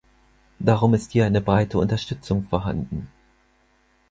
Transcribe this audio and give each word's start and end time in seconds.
Darum 0.57 0.95
ist 0.95 1.11
hier 1.11 1.27
eine 1.27 1.41
breite 1.41 1.77
Unterstützung 1.77 2.41
vorhanden. 2.45 3.07